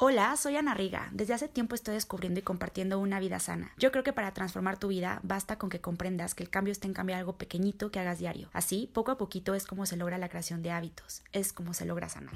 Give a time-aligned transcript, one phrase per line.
[0.00, 1.08] Hola, soy Ana Riga.
[1.10, 3.72] Desde hace tiempo estoy descubriendo y compartiendo una vida sana.
[3.78, 6.86] Yo creo que para transformar tu vida basta con que comprendas que el cambio está
[6.86, 8.48] en cambiar algo pequeñito que hagas diario.
[8.52, 11.24] Así, poco a poquito es como se logra la creación de hábitos.
[11.32, 12.32] Es como se logra sanar.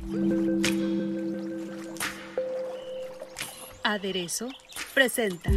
[3.85, 4.49] Aderezo
[4.93, 5.49] presenta.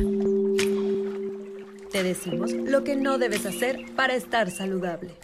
[1.91, 5.17] Te decimos lo que no debes hacer para estar saludable.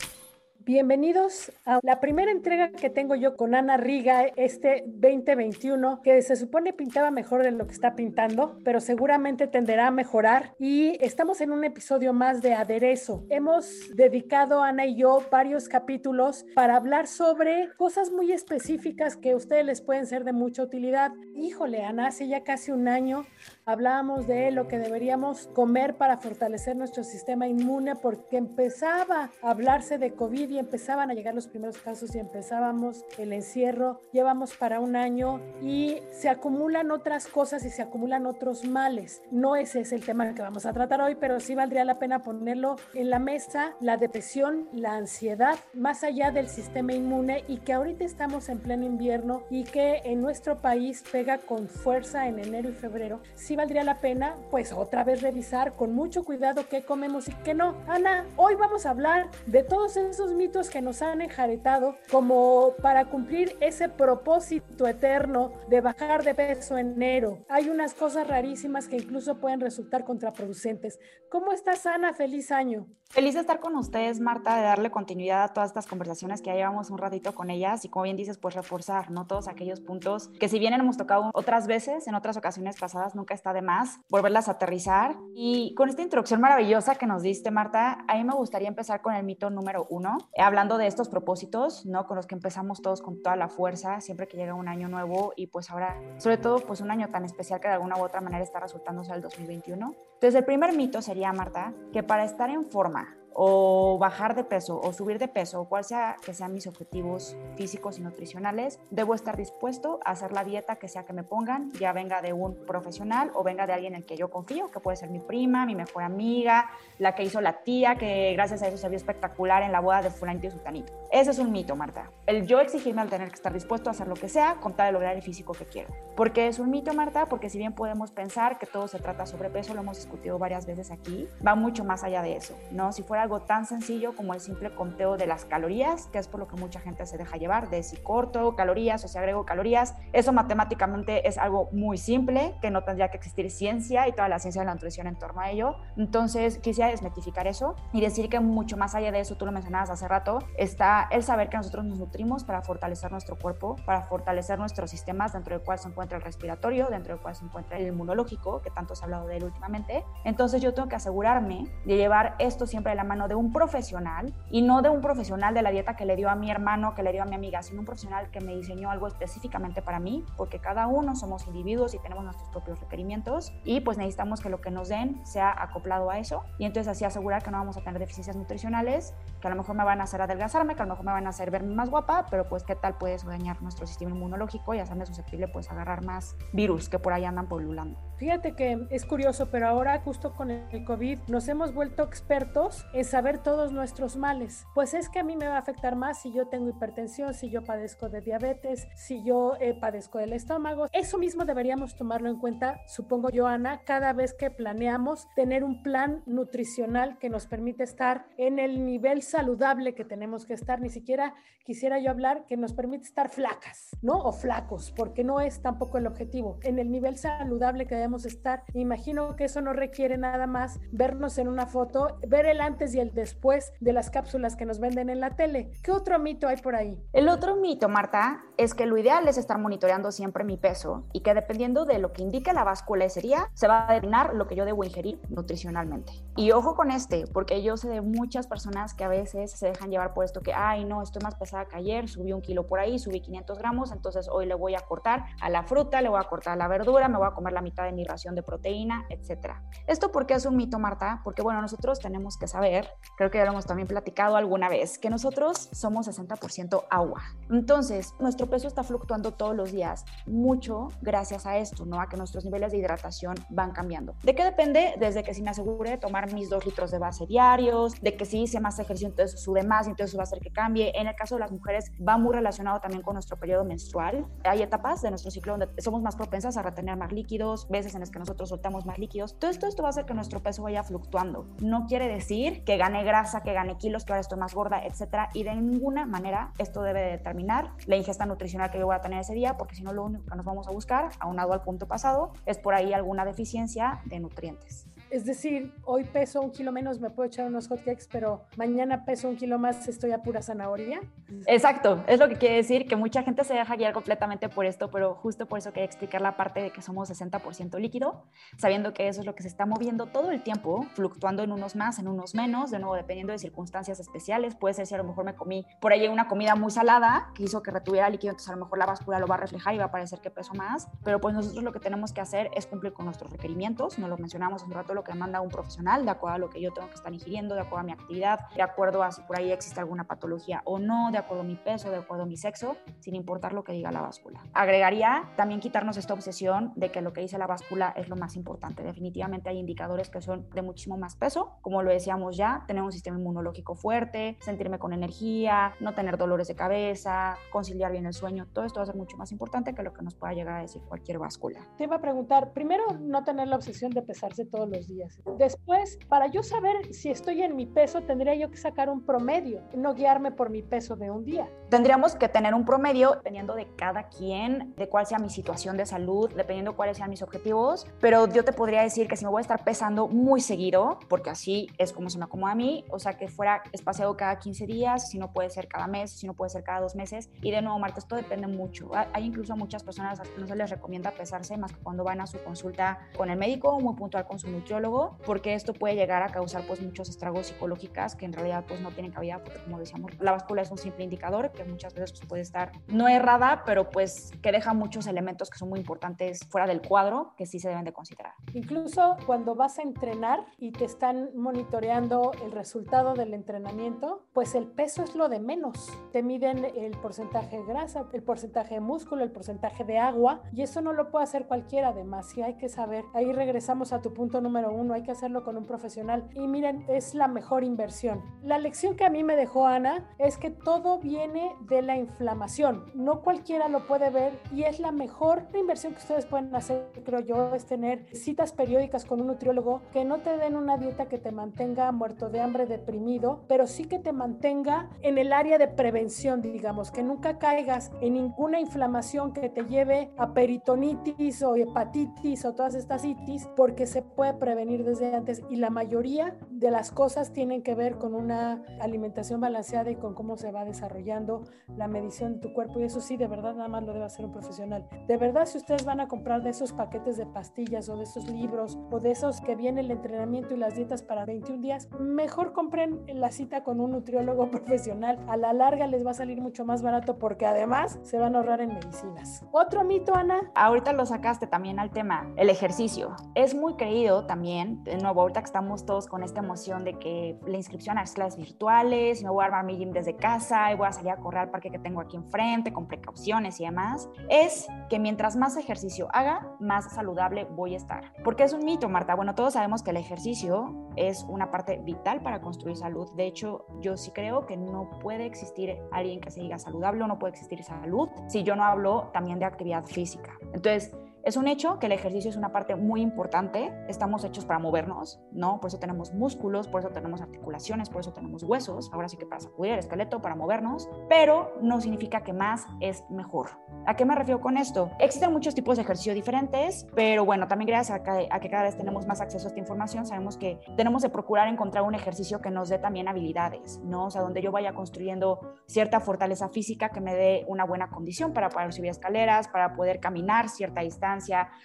[0.64, 6.36] Bienvenidos a la primera entrega que tengo yo con Ana Riga este 2021, que se
[6.36, 10.54] supone pintaba mejor de lo que está pintando, pero seguramente tenderá a mejorar.
[10.60, 13.26] Y estamos en un episodio más de aderezo.
[13.30, 19.38] Hemos dedicado, Ana y yo, varios capítulos para hablar sobre cosas muy específicas que a
[19.38, 21.12] ustedes les pueden ser de mucha utilidad.
[21.34, 23.26] Híjole, Ana, hace ya casi un año
[23.72, 29.98] hablábamos de lo que deberíamos comer para fortalecer nuestro sistema inmune porque empezaba a hablarse
[29.98, 34.02] de COVID y empezaban a llegar los primeros casos y empezábamos el encierro.
[34.12, 39.22] Llevamos para un año y se acumulan otras cosas y se acumulan otros males.
[39.32, 42.24] No ese es el tema que vamos a tratar hoy, pero sí valdría la pena
[42.24, 47.74] ponerlo en la mesa, la depresión, la ansiedad, más allá del sistema inmune y que
[47.74, 52.70] ahorita estamos en pleno invierno y que en nuestro país pega con fuerza en enero
[52.70, 53.22] y febrero.
[53.36, 57.54] Sí valdría la pena, pues otra vez revisar con mucho cuidado qué comemos y qué
[57.54, 57.76] no.
[57.88, 63.06] Ana, hoy vamos a hablar de todos esos mitos que nos han enjaretado como para
[63.06, 67.46] cumplir ese propósito eterno de bajar de peso en enero.
[67.50, 70.98] Hay unas cosas rarísimas que incluso pueden resultar contraproducentes.
[71.30, 72.16] ¿Cómo estás, Ana?
[72.16, 72.88] Feliz año.
[73.12, 76.56] Feliz de estar con ustedes, Marta, de darle continuidad a todas estas conversaciones que ya
[76.56, 79.28] llevamos un ratito con ellas y como bien dices, pues reforzar, ¿no?
[79.28, 83.34] Todos aquellos puntos que si bien hemos tocado otras veces, en otras ocasiones pasadas, nunca
[83.34, 85.18] está de más volverlas a aterrizar.
[85.36, 89.14] Y con esta introducción maravillosa que nos diste, Marta, a mí me gustaría empezar con
[89.14, 92.08] el mito número uno, eh, hablando de estos propósitos, ¿no?
[92.08, 95.34] Con los que empezamos todos con toda la fuerza, siempre que llega un año nuevo
[95.36, 98.22] y pues ahora, sobre todo, pues un año tan especial que de alguna u otra
[98.22, 100.11] manera está resultando el 2021.
[100.22, 104.80] Entonces, el primer mito sería, Marta, que para estar en forma, o bajar de peso
[104.82, 109.14] o subir de peso o cual sea que sean mis objetivos físicos y nutricionales, debo
[109.14, 112.56] estar dispuesto a hacer la dieta que sea que me pongan, ya venga de un
[112.66, 115.66] profesional o venga de alguien en el que yo confío, que puede ser mi prima,
[115.66, 116.70] mi mejor amiga,
[117.00, 120.02] la que hizo la tía, que gracias a eso se vio espectacular en la boda
[120.02, 120.94] de fulanito y sutanito.
[121.12, 122.10] Ese es un mito, Marta.
[122.26, 124.88] El yo exigirme al tener que estar dispuesto a hacer lo que sea con tal
[124.88, 125.90] de lograr el físico que quiero.
[126.16, 127.26] ¿Por qué es un mito, Marta?
[127.26, 130.66] Porque si bien podemos pensar que todo se trata sobre peso, lo hemos discutido varias
[130.66, 132.92] veces aquí, va mucho más allá de eso, ¿no?
[132.92, 136.40] Si fuera algo tan sencillo como el simple conteo de las calorías, que es por
[136.40, 139.96] lo que mucha gente se deja llevar, de si corto calorías o si agrego calorías.
[140.14, 144.40] Eso matemáticamente es algo muy simple, que no tendría que existir ciencia y toda la
[144.40, 145.76] ciencia de la nutrición en torno a ello.
[145.98, 149.90] Entonces, quisiera desmitificar eso y decir que mucho más allá de eso, tú lo mencionabas
[149.90, 154.60] hace rato, está el saber que nosotros nos nutrimos para fortalecer nuestro cuerpo, para fortalecer
[154.60, 157.88] nuestros sistemas, dentro del cual se encuentra el respiratorio, dentro del cual se encuentra el
[157.88, 160.04] inmunológico, que tanto se ha hablado de él últimamente.
[160.26, 164.34] Entonces, yo tengo que asegurarme de llevar esto siempre de la mano de un profesional
[164.50, 167.04] y no de un profesional de la dieta que le dio a mi hermano, que
[167.04, 170.24] le dio a mi amiga, sino un profesional que me diseñó algo específicamente para mí,
[170.38, 174.62] porque cada uno somos individuos y tenemos nuestros propios requerimientos y pues necesitamos que lo
[174.62, 177.82] que nos den sea acoplado a eso y entonces así asegurar que no vamos a
[177.82, 180.92] tener deficiencias nutricionales, que a lo mejor me van a hacer adelgazarme, que a lo
[180.92, 183.86] mejor me van a hacer verme más guapa, pero pues qué tal puede dañar nuestro
[183.88, 188.00] sistema inmunológico y hacerme susceptible pues agarrar más virus que por ahí andan polulando.
[188.22, 193.04] Fíjate que es curioso, pero ahora justo con el COVID nos hemos vuelto expertos en
[193.04, 194.68] saber todos nuestros males.
[194.76, 197.50] Pues es que a mí me va a afectar más si yo tengo hipertensión, si
[197.50, 200.86] yo padezco de diabetes, si yo eh, padezco del estómago.
[200.92, 205.82] Eso mismo deberíamos tomarlo en cuenta, supongo yo, Ana, cada vez que planeamos tener un
[205.82, 210.80] plan nutricional que nos permite estar en el nivel saludable que tenemos que estar.
[210.80, 214.14] Ni siquiera quisiera yo hablar que nos permite estar flacas, ¿no?
[214.14, 216.60] O flacos, porque no es tampoco el objetivo.
[216.62, 218.64] En el nivel saludable que debemos podemos estar.
[218.74, 223.00] Imagino que eso no requiere nada más vernos en una foto, ver el antes y
[223.00, 225.72] el después de las cápsulas que nos venden en la tele.
[225.82, 227.02] ¿Qué otro mito hay por ahí?
[227.14, 231.22] El otro mito, Marta, es que lo ideal es estar monitoreando siempre mi peso y
[231.22, 234.46] que dependiendo de lo que indique la báscula ese día, se va a determinar lo
[234.46, 236.12] que yo debo ingerir nutricionalmente.
[236.36, 239.90] Y ojo con este, porque yo sé de muchas personas que a veces se dejan
[239.90, 242.82] llevar por esto que, ay, no, estoy más pesada que ayer, subí un kilo por
[242.82, 246.20] ahí, subí 500 gramos, entonces hoy le voy a cortar a la fruta, le voy
[246.20, 248.44] a cortar a la verdura, me voy a comer la mitad de mi ración de
[248.44, 249.56] proteína, etc.
[249.88, 251.22] ¿Esto por qué es un mito, Marta?
[251.24, 254.98] Porque, bueno, nosotros tenemos que saber, creo que ya lo hemos también platicado alguna vez,
[254.98, 257.22] que nosotros somos 60% agua.
[257.50, 262.00] Entonces, nuestro peso está fluctuando todos los días, mucho gracias a esto, ¿no?
[262.02, 264.16] A que nuestros niveles de hidratación van cambiando.
[264.24, 264.96] ¿De qué depende?
[265.00, 268.26] Desde que si me asegure de tomar mis dos litros de base diarios, de que
[268.26, 270.92] si hice más ejercicio, entonces sube más, entonces va a hacer que cambie.
[270.96, 274.26] En el caso de las mujeres, va muy relacionado también con nuestro periodo menstrual.
[274.44, 278.02] Hay etapas de nuestro ciclo donde somos más propensas a retener más líquidos, veces en
[278.02, 279.38] las que nosotros soltamos más líquidos.
[279.38, 281.48] Todo esto, esto va a hacer que nuestro peso vaya fluctuando.
[281.60, 285.30] No quiere decir que gane grasa, que gane kilos, que ahora estoy más gorda, etcétera.
[285.34, 289.20] Y de ninguna manera esto debe determinar la ingesta nutricional que yo voy a tener
[289.20, 291.88] ese día, porque si no, lo único que nos vamos a buscar, aunado al punto
[291.88, 294.86] pasado, es por ahí alguna deficiencia de nutrientes.
[295.12, 299.28] Es decir, hoy peso un kilo menos, me puedo echar unos hotcakes, pero mañana peso
[299.28, 301.02] un kilo más, estoy a pura zanahoria.
[301.48, 304.90] Exacto, es lo que quiere decir que mucha gente se deja guiar completamente por esto,
[304.90, 308.24] pero justo por eso quería explicar la parte de que somos 60% líquido,
[308.58, 311.76] sabiendo que eso es lo que se está moviendo todo el tiempo, fluctuando en unos
[311.76, 314.56] más, en unos menos, de nuevo dependiendo de circunstancias especiales.
[314.56, 317.44] Puede ser si a lo mejor me comí por ahí una comida muy salada que
[317.44, 319.78] hizo que retuviera líquido, entonces a lo mejor la báscula lo va a reflejar y
[319.78, 322.66] va a parecer que peso más, pero pues nosotros lo que tenemos que hacer es
[322.66, 326.12] cumplir con nuestros requerimientos, nos lo mencionamos un rato, lo que manda un profesional, de
[326.12, 328.62] acuerdo a lo que yo tengo que estar ingiriendo, de acuerdo a mi actividad, de
[328.62, 331.90] acuerdo a si por ahí existe alguna patología o no, de acuerdo a mi peso,
[331.90, 334.44] de acuerdo a mi sexo, sin importar lo que diga la báscula.
[334.54, 338.36] Agregaría también quitarnos esta obsesión de que lo que dice la báscula es lo más
[338.36, 338.84] importante.
[338.84, 342.92] Definitivamente hay indicadores que son de muchísimo más peso, como lo decíamos ya, tener un
[342.92, 348.48] sistema inmunológico fuerte, sentirme con energía, no tener dolores de cabeza, conciliar bien el sueño,
[348.54, 350.62] todo esto va a ser mucho más importante que lo que nos pueda llegar a
[350.62, 351.60] decir cualquier báscula.
[351.80, 355.20] Te iba a preguntar, primero, no tener la obsesión de pesarse todos los días.
[355.38, 359.62] Después, para yo saber si estoy en mi peso, tendría yo que sacar un promedio,
[359.76, 361.48] no guiarme por mi peso de un día.
[361.70, 365.86] Tendríamos que tener un promedio dependiendo de cada quien, de cuál sea mi situación de
[365.86, 369.40] salud, dependiendo cuáles sean mis objetivos, pero yo te podría decir que si me voy
[369.40, 373.00] a estar pesando muy seguido, porque así es como se me acomoda a mí, o
[373.00, 376.34] sea, que fuera espaciado cada 15 días, si no puede ser cada mes, si no
[376.34, 378.92] puede ser cada dos meses, y de nuevo, Marta, esto depende mucho.
[379.14, 382.04] Hay incluso muchas personas a las que no se les recomienda pesarse más que cuando
[382.04, 384.81] van a su consulta con el médico, muy puntual con su nutriólogo,
[385.26, 388.92] porque esto puede llegar a causar pues muchos estragos psicológicos que en realidad pues no
[388.92, 392.26] tienen cabida, porque como decíamos, la báscula es un simple indicador que muchas veces pues,
[392.28, 396.68] puede estar no errada, pero pues que deja muchos elementos que son muy importantes fuera
[396.68, 398.34] del cuadro que sí se deben de considerar.
[398.54, 404.68] Incluso cuando vas a entrenar y te están monitoreando el resultado del entrenamiento, pues el
[404.68, 405.90] peso es lo de menos.
[406.12, 410.62] Te miden el porcentaje de grasa, el porcentaje de músculo, el porcentaje de agua y
[410.62, 413.04] eso no lo puede hacer cualquiera además, sí hay que saber.
[413.14, 416.30] Ahí regresamos a tu punto número uno, hay que hacerlo con un profesional.
[416.36, 418.22] Y miren, es la mejor inversión.
[418.44, 422.86] La lección que a mí me dejó Ana es que todo viene de la inflamación,
[422.94, 427.20] no cualquiera lo puede ver y es la mejor inversión que ustedes pueden hacer, creo
[427.22, 431.18] yo, es tener citas periódicas con un nutriólogo que no te den una dieta que
[431.18, 435.68] te mantenga muerto de hambre, deprimido, pero sí que te mantenga en el área de
[435.68, 442.46] prevención, digamos, que nunca caigas en ninguna inflamación que te lleve a peritonitis o hepatitis
[442.46, 446.92] o todas estas itis, porque se puede prevenir desde antes y la mayoría de las
[446.92, 451.44] cosas tienen que ver con una alimentación balanceada y con cómo se va desarrollando
[451.78, 454.26] la medición de tu cuerpo y eso sí, de verdad nada más lo debe hacer
[454.26, 454.88] un profesional.
[455.08, 458.30] De verdad, si ustedes van a comprar de esos paquetes de pastillas o de esos
[458.30, 462.54] libros o de esos que viene el entrenamiento y las dietas para 21 días, mejor
[462.54, 465.18] compren la cita con un nutriólogo profesional.
[465.28, 468.40] A la larga les va a salir mucho más barato porque además se van a
[468.40, 469.46] ahorrar en medicinas.
[469.52, 470.52] Otro mito, Ana.
[470.56, 473.16] Ahorita lo sacaste también al tema, el ejercicio.
[473.36, 477.40] Es muy creído también, de nuevo, ahorita que estamos todos con esta emoción de que
[477.46, 480.76] la inscripción a las clases virtuales, me voy a armar mi gym desde casa y
[480.76, 484.10] voy a salir a correr al parque que tengo aquí enfrente con precauciones y demás,
[484.30, 488.14] es que mientras más ejercicio haga, más saludable voy a estar.
[488.24, 489.16] Porque es un mito, Marta.
[489.16, 493.12] Bueno, todos sabemos que el ejercicio es una parte vital para construir salud.
[493.16, 497.08] De hecho, yo sí creo que no puede existir alguien que se diga saludable o
[497.08, 500.34] no puede existir salud si yo no hablo también de actividad física.
[500.54, 500.92] Entonces,
[501.24, 503.72] Es un hecho que el ejercicio es una parte muy importante.
[503.88, 505.60] Estamos hechos para movernos, ¿no?
[505.60, 508.90] Por eso tenemos músculos, por eso tenemos articulaciones, por eso tenemos huesos.
[508.92, 513.04] Ahora sí que para sacudir el esqueleto, para movernos, pero no significa que más es
[513.12, 513.52] mejor.
[513.86, 514.90] ¿A qué me refiero con esto?
[515.00, 518.04] Existen muchos tipos de ejercicio diferentes, pero bueno, también gracias a
[518.40, 521.84] que, cada vez tenemos más acceso a esta información, sabemos que tenemos que procurar encontrar
[521.84, 524.06] un ejercicio que nos dé también habilidades, ¿no?
[524.06, 528.34] O sea, donde yo vaya construyendo cierta fortaleza física que me dé una buena condición
[528.34, 531.11] para poder subir escaleras, para poder caminar cierta distancia,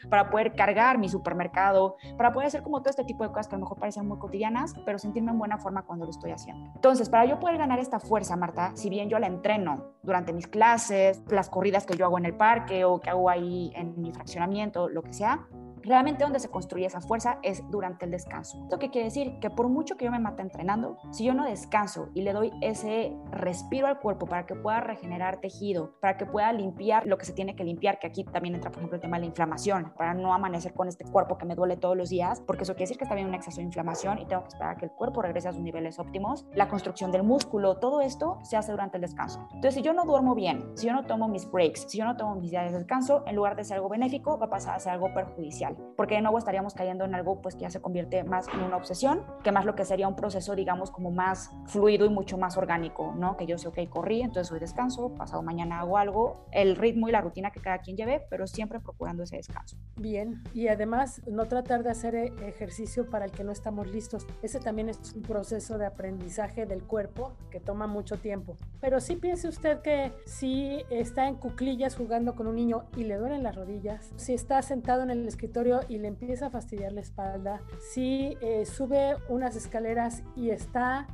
[0.09, 3.55] para poder cargar mi supermercado, para poder hacer como todo este tipo de cosas que
[3.55, 6.71] a lo mejor parecen muy cotidianas, pero sentirme en buena forma cuando lo estoy haciendo.
[6.75, 10.47] Entonces, para yo poder ganar esta fuerza, Marta, si bien yo la entreno durante mis
[10.47, 14.13] clases, las corridas que yo hago en el parque o que hago ahí en mi
[14.13, 15.47] fraccionamiento, lo que sea,
[15.87, 18.61] Realmente donde se construye esa fuerza es durante el descanso.
[18.65, 19.39] ¿Esto qué quiere decir?
[19.39, 22.53] Que por mucho que yo me mate entrenando, si yo no descanso y le doy
[22.61, 27.25] ese respiro al cuerpo para que pueda regenerar tejido, para que pueda limpiar lo que
[27.25, 29.93] se tiene que limpiar, que aquí también entra, por ejemplo, el tema de la inflamación,
[29.97, 32.87] para no amanecer con este cuerpo que me duele todos los días, porque eso quiere
[32.87, 34.91] decir que está bien un exceso de inflamación y tengo que esperar a que el
[34.91, 36.47] cuerpo regrese a sus niveles óptimos.
[36.53, 39.47] La construcción del músculo, todo esto se hace durante el descanso.
[39.53, 42.17] Entonces, si yo no duermo bien, si yo no tomo mis breaks, si yo no
[42.17, 44.81] tomo mis días de descanso, en lugar de ser algo benéfico, va a pasar a
[44.81, 48.23] ser algo perjudicial porque de nuevo estaríamos cayendo en algo pues que ya se convierte
[48.25, 52.05] más en una obsesión, que más lo que sería un proceso, digamos, como más fluido
[52.07, 53.37] y mucho más orgánico, ¿no?
[53.37, 57.13] Que yo sé, ok, corrí, entonces hoy descanso, pasado mañana hago algo, el ritmo y
[57.13, 59.77] la rutina que cada quien lleve, pero siempre procurando ese descanso.
[59.97, 64.27] Bien, y además no tratar de hacer e-, ejercicio para el que no estamos listos.
[64.43, 68.57] Ese también es un proceso de aprendizaje del cuerpo que toma mucho tiempo.
[68.81, 73.17] Pero sí piense usted que si está en cuclillas jugando con un niño y le
[73.17, 77.01] duelen las rodillas, si está sentado en el escritorio y le empieza a fastidiar la
[77.01, 77.61] espalda,
[77.93, 81.07] si eh, sube unas escaleras y está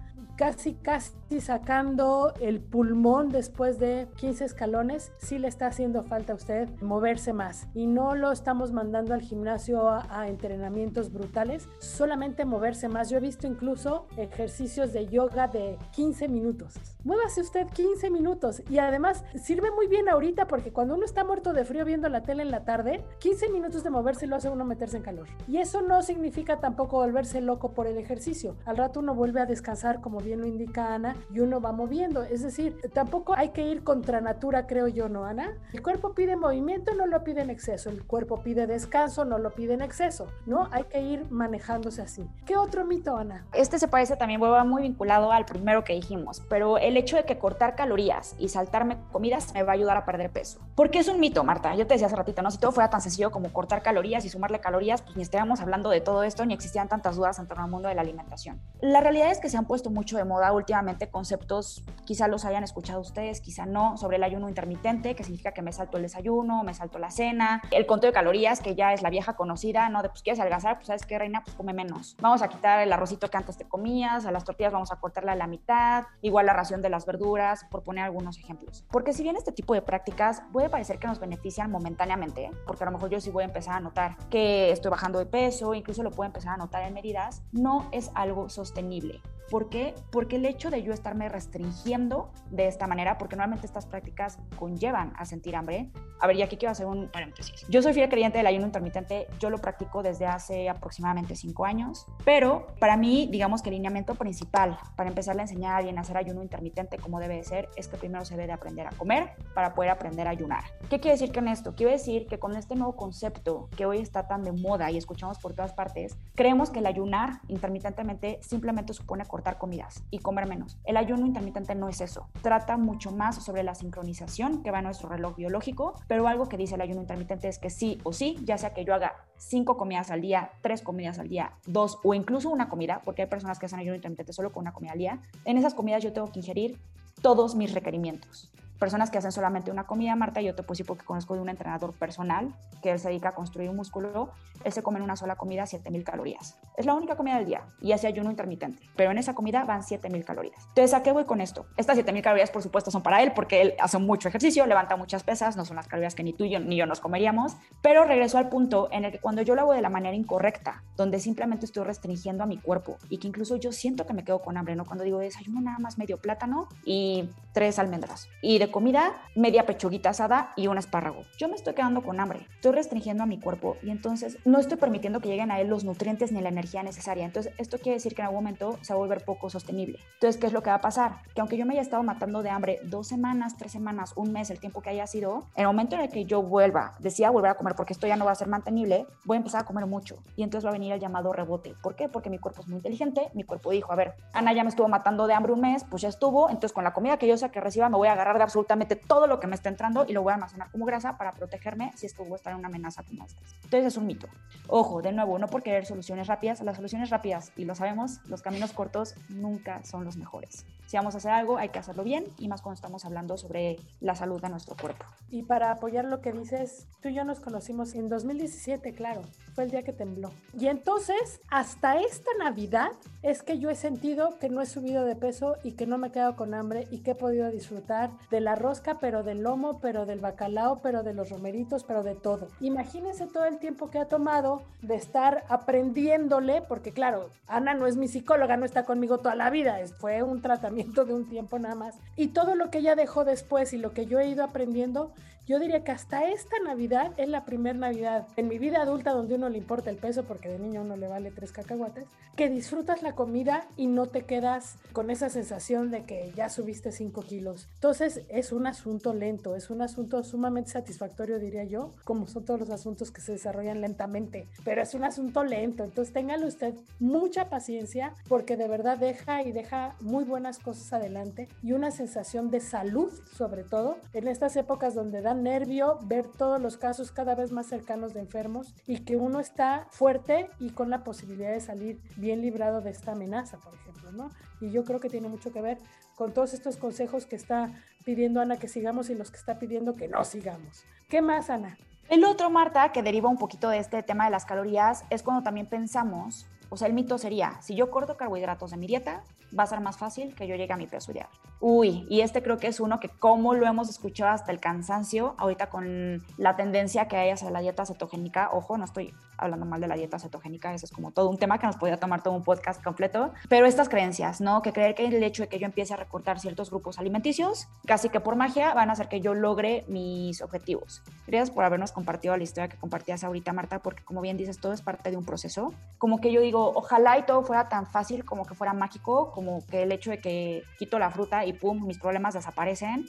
[0.42, 6.36] casi, casi sacando el pulmón después de 15 escalones, sí le está haciendo falta a
[6.36, 7.68] usted moverse más.
[7.74, 13.08] Y no lo estamos mandando al gimnasio a, entrenamientos brutales, solamente moverse más.
[13.08, 16.74] Yo he visto incluso ejercicios de yoga de 15 minutos.
[17.04, 21.52] Muévase usted 15 minutos y además sirve muy bien ahorita porque cuando uno está muerto
[21.52, 24.64] de frío viendo la tele en la tarde, 15 minutos de moverse lo hace uno
[24.64, 25.28] meterse en calor.
[25.46, 28.56] Y eso no significa tampoco volverse loco por el ejercicio.
[28.64, 32.22] Al rato uno vuelve a descansar como bien lo indica Ana, y uno va moviendo.
[32.22, 35.56] Es decir, tampoco hay que ir contra natura, creo yo, ¿no, Ana?
[35.72, 37.90] El cuerpo pide movimiento, no lo pide en exceso.
[37.90, 40.68] El cuerpo pide descanso, no lo pide en exceso, ¿no?
[40.72, 42.28] Hay que ir manejándose así.
[42.46, 43.46] ¿Qué otro mito, Ana?
[43.52, 47.24] Este se parece también, va muy vinculado al primero que dijimos, pero el hecho de
[47.24, 50.60] que cortar calorías y saltarme comidas me va a ayudar a perder peso.
[50.74, 51.74] Porque es un mito, Marta.
[51.74, 52.50] Yo te decía hace ratito, ¿no?
[52.50, 55.90] Si todo fuera tan sencillo como cortar calorías y sumarle calorías, pues ni estaríamos hablando
[55.90, 58.60] de todo esto, ni existían tantas dudas en torno al mundo de la alimentación.
[58.80, 63.00] La realidad es que se han puesto de moda últimamente conceptos, quizá los hayan escuchado
[63.00, 66.74] ustedes, quizá no, sobre el ayuno intermitente, que significa que me salto el desayuno, me
[66.74, 70.02] salto la cena, el conteo de calorías, que ya es la vieja conocida, ¿no?
[70.02, 72.16] De pues quieres adelgazar, pues sabes qué, reina, pues come menos.
[72.20, 75.32] Vamos a quitar el arrocito que antes te comías, a las tortillas vamos a cortarla
[75.32, 78.84] a la mitad, igual la ración de las verduras, por poner algunos ejemplos.
[78.90, 82.86] Porque si bien este tipo de prácticas puede parecer que nos benefician momentáneamente, porque a
[82.86, 86.02] lo mejor yo sí voy a empezar a notar que estoy bajando de peso, incluso
[86.02, 89.20] lo puedo empezar a notar en medidas, no es algo sostenible.
[89.50, 89.94] ¿Por qué?
[90.10, 95.12] Porque el hecho de yo estarme restringiendo de esta manera, porque normalmente estas prácticas conllevan
[95.16, 95.90] a sentir hambre.
[96.20, 97.66] A ver, y aquí quiero hacer un paréntesis.
[97.68, 102.06] Yo soy fiel creyente del ayuno intermitente, yo lo practico desde hace aproximadamente cinco años,
[102.24, 106.16] pero para mí, digamos que el lineamiento principal para empezar a enseñar alguien a hacer
[106.16, 109.32] ayuno intermitente como debe de ser es que primero se debe de aprender a comer
[109.54, 110.64] para poder aprender a ayunar.
[110.88, 111.74] ¿Qué quiere decir con esto?
[111.74, 115.38] Quiero decir que con este nuevo concepto que hoy está tan de moda y escuchamos
[115.38, 120.76] por todas partes, creemos que el ayunar intermitentemente simplemente supone cortar comidas y comer menos.
[120.84, 122.28] El ayuno intermitente no es eso.
[122.42, 126.58] Trata mucho más sobre la sincronización que va en nuestro reloj biológico, pero algo que
[126.58, 129.78] dice el ayuno intermitente es que sí o sí, ya sea que yo haga cinco
[129.78, 133.58] comidas al día, tres comidas al día, dos o incluso una comida, porque hay personas
[133.58, 136.30] que hacen ayuno intermitente solo con una comida al día, en esas comidas yo tengo
[136.30, 136.78] que ingerir
[137.22, 141.34] todos mis requerimientos personas que hacen solamente una comida, Marta, yo te decir porque conozco
[141.34, 144.32] de un entrenador personal que él se dedica a construir un músculo,
[144.64, 146.58] él se come en una sola comida 7000 calorías.
[146.76, 149.84] Es la única comida del día y hace ayuno intermitente, pero en esa comida van
[149.84, 150.56] 7000 calorías.
[150.70, 151.66] Entonces, ¿a qué voy con esto?
[151.76, 155.22] Estas 7000 calorías, por supuesto, son para él porque él hace mucho ejercicio, levanta muchas
[155.22, 158.48] pesas, no son las calorías que ni tú ni yo nos comeríamos, pero regreso al
[158.48, 161.84] punto en el que cuando yo lo hago de la manera incorrecta, donde simplemente estoy
[161.84, 164.84] restringiendo a mi cuerpo y que incluso yo siento que me quedo con hambre, ¿no?
[164.84, 170.10] Cuando digo desayuno nada más medio plátano y tres almendras y de comida, media pechuguita
[170.10, 171.22] asada y un espárrago.
[171.38, 174.78] Yo me estoy quedando con hambre, estoy restringiendo a mi cuerpo y entonces no estoy
[174.78, 177.24] permitiendo que lleguen a él los nutrientes ni la energía necesaria.
[177.24, 180.00] Entonces, esto quiere decir que en algún momento se va a volver poco sostenible.
[180.14, 181.20] Entonces, ¿qué es lo que va a pasar?
[181.34, 184.50] Que aunque yo me haya estado matando de hambre dos semanas, tres semanas, un mes,
[184.50, 187.52] el tiempo que haya sido, en el momento en el que yo vuelva, decía volver
[187.52, 189.86] a comer porque esto ya no va a ser mantenible, voy a empezar a comer
[189.86, 191.74] mucho y entonces va a venir el llamado rebote.
[191.82, 192.08] ¿Por qué?
[192.08, 194.88] Porque mi cuerpo es muy inteligente, mi cuerpo dijo, a ver, Ana ya me estuvo
[194.88, 197.50] matando de hambre un mes, pues ya estuvo, entonces con la comida que yo sea
[197.50, 200.12] que reciba me voy a agarrar de absolutamente todo lo que me está entrando y
[200.12, 202.58] lo voy a almacenar como grasa para protegerme si es que voy a estar en
[202.58, 203.40] una amenaza como esta.
[203.64, 204.28] Entonces es un mito.
[204.68, 208.42] Ojo, de nuevo, no por querer soluciones rápidas, las soluciones rápidas, y lo sabemos, los
[208.42, 210.66] caminos cortos nunca son los mejores.
[210.86, 213.78] Si vamos a hacer algo, hay que hacerlo bien y más cuando estamos hablando sobre
[214.00, 215.06] la salud de nuestro cuerpo.
[215.30, 219.22] Y para apoyar lo que dices, tú y yo nos conocimos en 2017, claro,
[219.54, 220.30] fue el día que tembló.
[220.52, 222.90] Y entonces, hasta esta Navidad
[223.22, 226.08] es que yo he sentido que no he subido de peso y que no me
[226.08, 229.78] he quedado con hambre y que he podido disfrutar de la rosca, pero del lomo,
[229.80, 232.48] pero del bacalao, pero de los romeritos, pero de todo.
[232.60, 237.96] Imagínense todo el tiempo que ha tomado de estar aprendiéndole, porque claro, Ana no es
[237.96, 241.74] mi psicóloga, no está conmigo toda la vida, fue un tratamiento de un tiempo nada
[241.74, 241.96] más.
[242.16, 245.12] Y todo lo que ella dejó después y lo que yo he ido aprendiendo,
[245.46, 249.34] yo diría que hasta esta Navidad es la primera Navidad en mi vida adulta donde
[249.34, 252.06] uno le importa el peso porque de niño uno le vale tres cacahuates,
[252.36, 256.92] que disfrutas la comida y no te quedas con esa sensación de que ya subiste
[256.92, 257.68] cinco kilos.
[257.74, 262.60] Entonces es un asunto lento, es un asunto sumamente satisfactorio diría yo, como son todos
[262.60, 265.82] los asuntos que se desarrollan lentamente, pero es un asunto lento.
[265.82, 271.48] Entonces téngale usted mucha paciencia porque de verdad deja y deja muy buenas cosas adelante
[271.62, 276.60] y una sensación de salud sobre todo en estas épocas donde da nervio ver todos
[276.60, 280.90] los casos cada vez más cercanos de enfermos y que uno está fuerte y con
[280.90, 284.30] la posibilidad de salir bien librado de esta amenaza, por ejemplo, ¿no?
[284.60, 285.78] Y yo creo que tiene mucho que ver
[286.16, 287.72] con todos estos consejos que está
[288.04, 290.84] pidiendo Ana que sigamos y los que está pidiendo que no sigamos.
[291.08, 291.76] ¿Qué más, Ana?
[292.08, 295.42] El otro, Marta, que deriva un poquito de este tema de las calorías, es cuando
[295.42, 299.22] también pensamos, o sea, el mito sería, si yo corto carbohidratos de mi dieta,
[299.58, 301.28] va a ser más fácil que yo llegue a mi peso ideal.
[301.64, 305.36] Uy, y este creo que es uno que como lo hemos escuchado hasta el cansancio,
[305.38, 309.80] ahorita con la tendencia que hay hacia la dieta cetogénica, ojo, no estoy hablando mal
[309.80, 312.34] de la dieta cetogénica, eso es como todo un tema que nos podría tomar todo
[312.34, 314.60] un podcast completo, pero estas creencias, ¿no?
[314.60, 318.08] Que creer que el hecho de que yo empiece a recortar ciertos grupos alimenticios, casi
[318.08, 321.00] que por magia, van a hacer que yo logre mis objetivos.
[321.28, 324.72] Gracias por habernos compartido la historia que compartías ahorita, Marta, porque como bien dices, todo
[324.72, 325.72] es parte de un proceso.
[325.98, 329.64] Como que yo digo, ojalá y todo fuera tan fácil como que fuera mágico, como
[329.66, 333.06] que el hecho de que quito la fruta y pum, mis problemas desaparecen.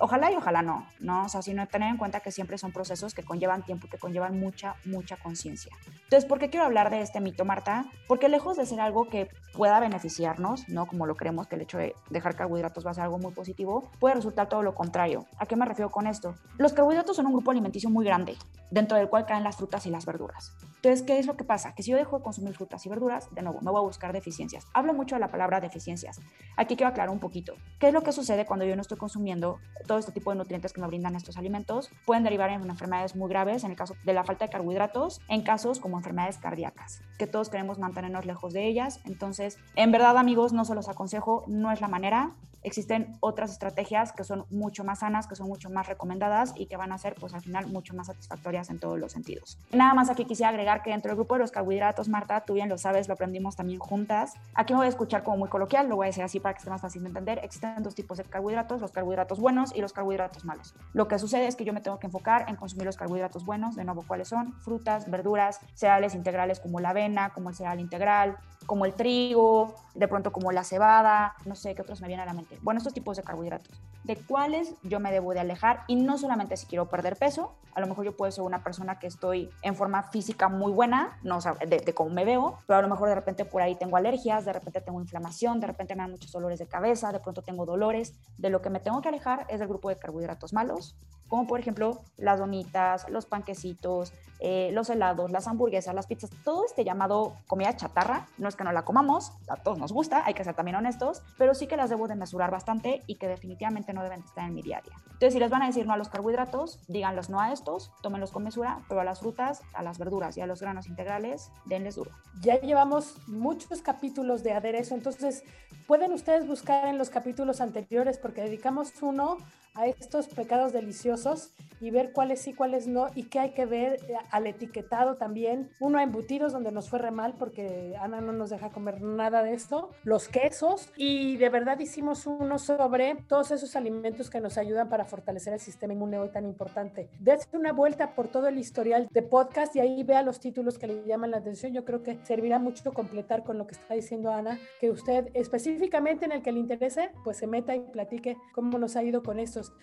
[0.00, 1.24] Ojalá y ojalá no, ¿no?
[1.24, 4.40] O sea, sino tener en cuenta que siempre son procesos que conllevan tiempo, que conllevan
[4.40, 5.70] mucha, mucha conciencia.
[6.02, 7.86] Entonces, ¿por qué quiero hablar de este mito, Marta?
[8.08, 10.86] Porque lejos de ser algo que pueda beneficiarnos, ¿no?
[10.86, 13.88] Como lo creemos que el hecho de dejar carbohidratos va a ser algo muy positivo,
[14.00, 15.26] puede resultar todo lo contrario.
[15.38, 16.34] ¿A qué me refiero con esto?
[16.58, 18.36] Los carbohidratos son un grupo alimenticio muy grande,
[18.74, 20.52] dentro del cual caen las frutas y las verduras.
[20.76, 21.74] Entonces, ¿qué es lo que pasa?
[21.76, 24.12] Que si yo dejo de consumir frutas y verduras, de nuevo, me voy a buscar
[24.12, 24.66] deficiencias.
[24.74, 26.20] Hablo mucho de la palabra deficiencias.
[26.56, 27.54] Aquí quiero aclarar un poquito.
[27.78, 30.72] ¿Qué es lo que sucede cuando yo no estoy consumiendo todo este tipo de nutrientes
[30.72, 31.90] que me brindan estos alimentos?
[32.04, 35.42] Pueden derivar en enfermedades muy graves, en el caso de la falta de carbohidratos, en
[35.42, 39.00] casos como enfermedades cardíacas, que todos queremos mantenernos lejos de ellas.
[39.04, 42.34] Entonces, en verdad, amigos, no se los aconsejo, no es la manera.
[42.64, 46.76] Existen otras estrategias que son mucho más sanas, que son mucho más recomendadas y que
[46.76, 49.58] van a ser, pues al final, mucho más satisfactorias en todos los sentidos.
[49.70, 52.68] Nada más aquí quisiera agregar que dentro del grupo de los carbohidratos, Marta, tú bien
[52.68, 54.32] lo sabes, lo aprendimos también juntas.
[54.54, 56.58] Aquí me voy a escuchar como muy coloquial, lo voy a decir así para que
[56.58, 57.40] esté más fácil de entender.
[57.44, 60.74] Existen dos tipos de carbohidratos, los carbohidratos buenos y los carbohidratos malos.
[60.94, 63.76] Lo que sucede es que yo me tengo que enfocar en consumir los carbohidratos buenos,
[63.76, 64.54] de nuevo, ¿cuáles son?
[64.62, 70.08] Frutas, verduras, cereales integrales como la avena, como el cereal integral, como el trigo, de
[70.08, 72.53] pronto como la cebada, no sé qué otros me vienen a la mente.
[72.62, 76.56] Bueno, estos tipos de carbohidratos, de cuáles yo me debo de alejar y no solamente
[76.56, 79.74] si quiero perder peso, a lo mejor yo puedo ser una persona que estoy en
[79.74, 82.88] forma física muy buena, no o sea, de, de cómo me veo, pero a lo
[82.88, 86.12] mejor de repente por ahí tengo alergias, de repente tengo inflamación, de repente me dan
[86.12, 88.14] muchos dolores de cabeza, de pronto tengo dolores.
[88.38, 90.96] De lo que me tengo que alejar es del grupo de carbohidratos malos,
[91.28, 96.66] como por ejemplo las donitas, los panquecitos, eh, los helados, las hamburguesas, las pizzas, todo
[96.66, 100.34] este llamado comida chatarra, no es que no la comamos, a todos nos gusta, hay
[100.34, 103.92] que ser también honestos, pero sí que las debo de mesurar bastante y que definitivamente
[103.92, 104.92] no deben estar en mi diaria.
[105.06, 108.32] Entonces, si les van a decir no a los carbohidratos, díganlos no a estos, tómenlos
[108.32, 111.94] con mesura, pero a las frutas, a las verduras y a los granos integrales, denles
[111.94, 112.10] duro.
[112.40, 115.44] Ya llevamos muchos capítulos de aderezo, entonces
[115.86, 119.38] pueden ustedes buscar en los capítulos anteriores porque dedicamos uno
[119.74, 123.94] a estos pecados deliciosos y ver cuáles sí, cuáles no, y qué hay que ver
[124.08, 125.70] eh, al etiquetado también.
[125.80, 129.42] Uno a embutidos, donde nos fue re mal porque Ana no nos deja comer nada
[129.42, 134.56] de esto, los quesos, y de verdad hicimos uno sobre todos esos alimentos que nos
[134.56, 137.10] ayudan para fortalecer el sistema inmune hoy tan importante.
[137.18, 140.86] Dese una vuelta por todo el historial de podcast y ahí vea los títulos que
[140.86, 141.72] le llaman la atención.
[141.72, 146.24] Yo creo que servirá mucho completar con lo que está diciendo Ana, que usted específicamente
[146.24, 149.38] en el que le interese, pues se meta y platique cómo nos ha ido con